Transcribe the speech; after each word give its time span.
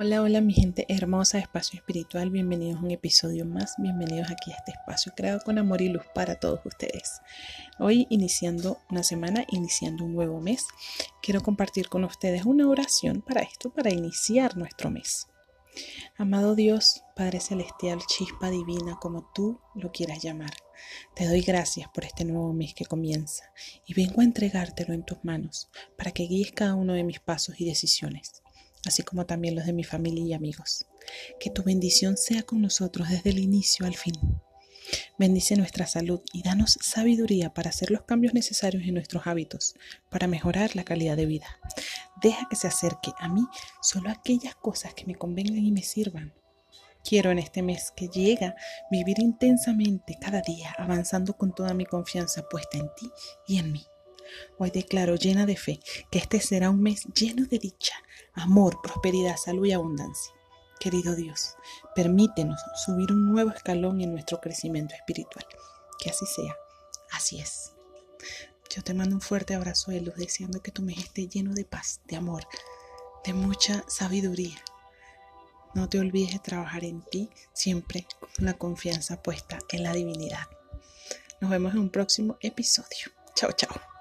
Hola, 0.00 0.22
hola 0.22 0.40
mi 0.40 0.52
gente 0.54 0.86
hermosa, 0.88 1.40
espacio 1.40 1.76
espiritual, 1.76 2.30
bienvenidos 2.30 2.78
a 2.78 2.84
un 2.84 2.92
episodio 2.92 3.44
más, 3.44 3.74
bienvenidos 3.78 4.30
aquí 4.30 4.52
a 4.52 4.54
este 4.54 4.70
espacio 4.70 5.12
creado 5.16 5.40
con 5.44 5.58
amor 5.58 5.82
y 5.82 5.88
luz 5.88 6.04
para 6.14 6.36
todos 6.36 6.60
ustedes. 6.64 7.20
Hoy 7.80 8.06
iniciando 8.08 8.78
una 8.90 9.02
semana, 9.02 9.44
iniciando 9.50 10.04
un 10.04 10.14
nuevo 10.14 10.40
mes, 10.40 10.68
quiero 11.20 11.40
compartir 11.40 11.88
con 11.88 12.04
ustedes 12.04 12.44
una 12.44 12.68
oración 12.68 13.22
para 13.22 13.40
esto, 13.40 13.70
para 13.70 13.90
iniciar 13.92 14.56
nuestro 14.56 14.88
mes. 14.88 15.26
Amado 16.16 16.54
Dios, 16.54 17.02
Padre 17.16 17.40
Celestial, 17.40 17.98
chispa 18.06 18.50
divina, 18.50 18.98
como 19.00 19.28
tú 19.34 19.58
lo 19.74 19.90
quieras 19.90 20.22
llamar, 20.22 20.52
te 21.16 21.26
doy 21.26 21.40
gracias 21.40 21.88
por 21.92 22.04
este 22.04 22.24
nuevo 22.24 22.52
mes 22.52 22.72
que 22.72 22.84
comienza 22.84 23.52
y 23.84 23.94
vengo 23.94 24.20
a 24.20 24.24
entregártelo 24.24 24.94
en 24.94 25.04
tus 25.04 25.24
manos 25.24 25.68
para 25.96 26.12
que 26.12 26.28
guíes 26.28 26.52
cada 26.52 26.76
uno 26.76 26.92
de 26.92 27.02
mis 27.02 27.18
pasos 27.18 27.60
y 27.60 27.64
decisiones 27.64 28.44
así 28.86 29.02
como 29.02 29.26
también 29.26 29.54
los 29.54 29.66
de 29.66 29.72
mi 29.72 29.84
familia 29.84 30.24
y 30.24 30.32
amigos. 30.32 30.86
Que 31.40 31.50
tu 31.50 31.62
bendición 31.62 32.16
sea 32.16 32.42
con 32.42 32.60
nosotros 32.60 33.08
desde 33.08 33.30
el 33.30 33.38
inicio 33.38 33.86
al 33.86 33.96
fin. 33.96 34.14
Bendice 35.18 35.56
nuestra 35.56 35.86
salud 35.86 36.20
y 36.32 36.42
danos 36.42 36.78
sabiduría 36.80 37.52
para 37.52 37.70
hacer 37.70 37.90
los 37.90 38.02
cambios 38.02 38.34
necesarios 38.34 38.84
en 38.84 38.94
nuestros 38.94 39.26
hábitos, 39.26 39.74
para 40.10 40.26
mejorar 40.26 40.76
la 40.76 40.84
calidad 40.84 41.16
de 41.16 41.26
vida. 41.26 41.46
Deja 42.22 42.46
que 42.48 42.56
se 42.56 42.68
acerque 42.68 43.12
a 43.18 43.28
mí 43.28 43.46
solo 43.82 44.10
aquellas 44.10 44.54
cosas 44.54 44.94
que 44.94 45.06
me 45.06 45.14
convengan 45.14 45.64
y 45.64 45.72
me 45.72 45.82
sirvan. 45.82 46.32
Quiero 47.04 47.30
en 47.30 47.38
este 47.38 47.62
mes 47.62 47.92
que 47.96 48.08
llega 48.08 48.56
vivir 48.90 49.18
intensamente 49.18 50.16
cada 50.20 50.42
día, 50.42 50.74
avanzando 50.78 51.34
con 51.34 51.54
toda 51.54 51.74
mi 51.74 51.86
confianza 51.86 52.42
puesta 52.48 52.78
en 52.78 52.88
ti 52.96 53.10
y 53.46 53.58
en 53.58 53.72
mí. 53.72 53.86
Hoy 54.58 54.70
declaro 54.70 55.16
llena 55.16 55.46
de 55.46 55.56
fe 55.56 55.80
que 56.10 56.18
este 56.18 56.40
será 56.40 56.70
un 56.70 56.82
mes 56.82 57.04
lleno 57.14 57.46
de 57.46 57.58
dicha, 57.58 57.94
amor, 58.38 58.80
prosperidad, 58.82 59.36
salud 59.36 59.66
y 59.66 59.72
abundancia. 59.72 60.32
Querido 60.80 61.16
Dios, 61.16 61.56
permítenos 61.94 62.60
subir 62.84 63.10
un 63.12 63.32
nuevo 63.32 63.50
escalón 63.50 64.00
en 64.00 64.12
nuestro 64.12 64.40
crecimiento 64.40 64.94
espiritual. 64.94 65.44
Que 65.98 66.10
así 66.10 66.24
sea. 66.26 66.54
Así 67.10 67.40
es. 67.40 67.72
Yo 68.74 68.82
te 68.82 68.94
mando 68.94 69.16
un 69.16 69.20
fuerte 69.20 69.54
abrazo 69.54 69.90
de 69.90 70.00
luz, 70.00 70.14
deseando 70.16 70.62
que 70.62 70.70
tu 70.70 70.82
mes 70.82 70.98
esté 70.98 71.26
lleno 71.26 71.54
de 71.54 71.64
paz, 71.64 72.00
de 72.04 72.16
amor, 72.16 72.46
de 73.24 73.32
mucha 73.32 73.82
sabiduría. 73.88 74.56
No 75.74 75.88
te 75.88 75.98
olvides 75.98 76.32
de 76.32 76.38
trabajar 76.38 76.84
en 76.84 77.02
ti, 77.02 77.30
siempre 77.52 78.06
con 78.20 78.30
la 78.44 78.54
confianza 78.54 79.22
puesta 79.22 79.58
en 79.70 79.82
la 79.82 79.92
divinidad. 79.92 80.46
Nos 81.40 81.50
vemos 81.50 81.72
en 81.72 81.80
un 81.80 81.90
próximo 81.90 82.36
episodio. 82.40 83.12
Chao, 83.34 83.52
chao. 83.52 83.97